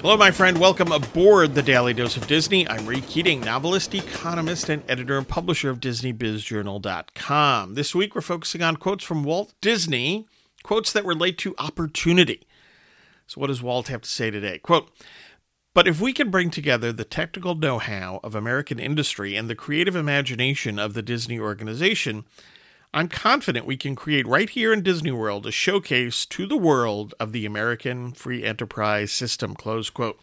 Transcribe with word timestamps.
Hello, 0.00 0.16
my 0.16 0.30
friend. 0.30 0.56
Welcome 0.56 0.92
aboard 0.92 1.54
the 1.54 1.62
Daily 1.62 1.92
Dose 1.92 2.16
of 2.16 2.26
Disney. 2.26 2.66
I'm 2.66 2.86
Ray 2.86 3.02
Keating, 3.02 3.42
novelist, 3.42 3.94
economist, 3.94 4.70
and 4.70 4.82
editor 4.88 5.18
and 5.18 5.28
publisher 5.28 5.68
of 5.68 5.78
DisneyBizJournal.com. 5.78 7.74
This 7.74 7.94
week, 7.94 8.14
we're 8.14 8.22
focusing 8.22 8.62
on 8.62 8.78
quotes 8.78 9.04
from 9.04 9.24
Walt 9.24 9.52
Disney, 9.60 10.26
quotes 10.62 10.90
that 10.94 11.04
relate 11.04 11.36
to 11.38 11.54
opportunity. 11.58 12.46
So, 13.26 13.42
what 13.42 13.48
does 13.48 13.62
Walt 13.62 13.88
have 13.88 14.00
to 14.00 14.08
say 14.08 14.30
today? 14.30 14.58
Quote, 14.58 14.90
but 15.74 15.86
if 15.86 16.00
we 16.00 16.14
can 16.14 16.30
bring 16.30 16.48
together 16.48 16.94
the 16.94 17.04
technical 17.04 17.54
know 17.54 17.78
how 17.78 18.20
of 18.24 18.34
American 18.34 18.78
industry 18.78 19.36
and 19.36 19.50
the 19.50 19.54
creative 19.54 19.96
imagination 19.96 20.78
of 20.78 20.94
the 20.94 21.02
Disney 21.02 21.38
organization, 21.38 22.24
I'm 22.92 23.06
confident 23.08 23.66
we 23.66 23.76
can 23.76 23.94
create 23.94 24.26
right 24.26 24.50
here 24.50 24.72
in 24.72 24.82
Disney 24.82 25.12
World 25.12 25.46
a 25.46 25.52
showcase 25.52 26.26
to 26.26 26.44
the 26.44 26.56
world 26.56 27.14
of 27.20 27.30
the 27.30 27.46
American 27.46 28.12
free 28.12 28.42
enterprise 28.42 29.12
system. 29.12 29.54
Close 29.54 29.90
quote. 29.90 30.18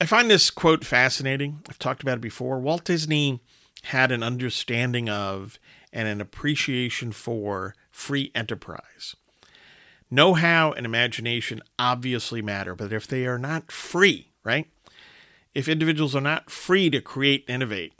I 0.00 0.06
find 0.06 0.28
this 0.28 0.50
quote 0.50 0.84
fascinating. 0.84 1.60
I've 1.68 1.78
talked 1.78 2.02
about 2.02 2.18
it 2.18 2.22
before. 2.22 2.58
Walt 2.58 2.84
Disney 2.84 3.40
had 3.84 4.10
an 4.10 4.24
understanding 4.24 5.08
of 5.08 5.60
and 5.92 6.08
an 6.08 6.20
appreciation 6.20 7.12
for 7.12 7.76
free 7.92 8.32
enterprise. 8.34 9.14
Know 10.10 10.34
how 10.34 10.72
and 10.72 10.84
imagination 10.84 11.62
obviously 11.78 12.42
matter, 12.42 12.74
but 12.74 12.92
if 12.92 13.06
they 13.06 13.26
are 13.26 13.38
not 13.38 13.70
free, 13.70 14.32
right? 14.42 14.66
If 15.54 15.68
individuals 15.68 16.16
are 16.16 16.20
not 16.20 16.50
free 16.50 16.90
to 16.90 17.00
create 17.00 17.44
and 17.46 17.62
innovate, 17.62 17.92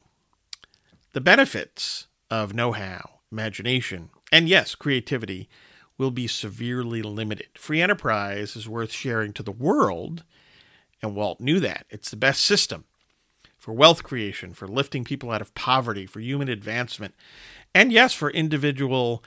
the 1.12 1.20
benefits 1.20 2.08
of 2.30 2.54
know 2.54 2.72
how, 2.72 3.20
imagination, 3.32 4.10
and 4.30 4.48
yes, 4.48 4.74
creativity 4.74 5.48
will 5.98 6.10
be 6.10 6.26
severely 6.26 7.02
limited. 7.02 7.48
Free 7.54 7.82
enterprise 7.82 8.56
is 8.56 8.68
worth 8.68 8.92
sharing 8.92 9.32
to 9.32 9.42
the 9.42 9.52
world, 9.52 10.24
and 11.02 11.16
Walt 11.16 11.40
knew 11.40 11.58
that. 11.60 11.86
It's 11.90 12.10
the 12.10 12.16
best 12.16 12.42
system 12.42 12.84
for 13.58 13.72
wealth 13.72 14.02
creation, 14.02 14.52
for 14.54 14.66
lifting 14.66 15.04
people 15.04 15.30
out 15.30 15.40
of 15.40 15.54
poverty, 15.54 16.06
for 16.06 16.20
human 16.20 16.48
advancement, 16.48 17.14
and 17.74 17.92
yes, 17.92 18.12
for 18.12 18.30
individual, 18.30 19.22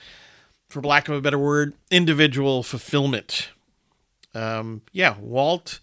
for 0.68 0.82
lack 0.82 1.08
of 1.08 1.14
a 1.14 1.20
better 1.20 1.38
word, 1.38 1.74
individual 1.90 2.62
fulfillment. 2.62 3.48
Um, 4.34 4.82
yeah, 4.92 5.16
Walt 5.18 5.80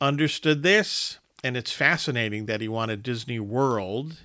understood 0.00 0.62
this, 0.62 1.18
and 1.44 1.56
it's 1.56 1.72
fascinating 1.72 2.46
that 2.46 2.60
he 2.62 2.68
wanted 2.68 3.02
Disney 3.02 3.38
World 3.38 4.16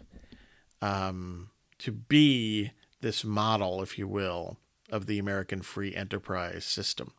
um, 0.82 1.50
to 1.80 1.92
be 1.92 2.72
this 3.02 3.24
model, 3.24 3.82
if 3.82 3.98
you 3.98 4.08
will, 4.08 4.58
of 4.90 5.06
the 5.06 5.20
American 5.20 5.62
free 5.62 5.96
enterprise 5.96 6.66
system. 6.66 7.12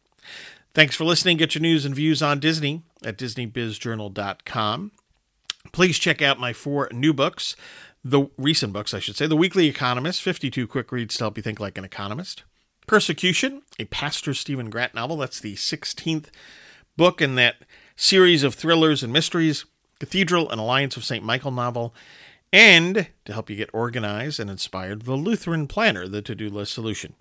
Thanks 0.74 0.94
for 0.94 1.04
listening. 1.04 1.36
Get 1.36 1.54
your 1.54 1.62
news 1.62 1.84
and 1.84 1.94
views 1.94 2.22
on 2.22 2.40
Disney 2.40 2.82
at 3.04 3.16
DisneyBizJournal.com. 3.16 4.92
Please 5.72 5.98
check 5.98 6.22
out 6.22 6.38
my 6.38 6.52
four 6.52 6.88
new 6.92 7.12
books, 7.12 7.56
the 8.04 8.28
recent 8.38 8.72
books, 8.72 8.94
I 8.94 9.00
should 9.00 9.16
say 9.16 9.26
The 9.26 9.36
Weekly 9.36 9.66
Economist, 9.66 10.22
52 10.22 10.66
quick 10.68 10.92
reads 10.92 11.16
to 11.16 11.24
help 11.24 11.36
you 11.36 11.42
think 11.42 11.58
like 11.58 11.76
an 11.76 11.84
economist. 11.84 12.44
Persecution, 12.86 13.62
a 13.80 13.84
Pastor 13.86 14.32
Stephen 14.32 14.70
Grant 14.70 14.94
novel. 14.94 15.16
That's 15.16 15.40
the 15.40 15.54
16th 15.54 16.26
book 16.96 17.20
in 17.20 17.34
that 17.34 17.56
series 17.96 18.44
of 18.44 18.54
thrillers 18.54 19.02
and 19.02 19.12
mysteries. 19.12 19.64
Cathedral, 19.98 20.50
an 20.50 20.58
Alliance 20.58 20.96
of 20.96 21.04
St. 21.04 21.24
Michael 21.24 21.50
novel. 21.50 21.94
And 22.52 23.08
to 23.24 23.32
help 23.32 23.50
you 23.50 23.56
get 23.56 23.70
organized 23.72 24.40
and 24.40 24.48
inspired, 24.48 25.02
the 25.02 25.14
Lutheran 25.14 25.66
Planner, 25.66 26.08
the 26.08 26.22
to 26.22 26.34
do 26.34 26.48
list 26.48 26.72
solution. 26.72 27.14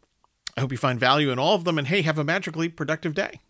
I 0.56 0.62
hope 0.62 0.72
you 0.72 0.78
find 0.78 1.00
value 1.00 1.31
in 1.31 1.40
all 1.40 1.56
of 1.56 1.64
them, 1.64 1.78
and 1.78 1.88
hey, 1.88 2.02
have 2.04 2.18
a 2.18 2.23
magically 2.23 2.70
productive 2.70 3.14
day. 3.14 3.42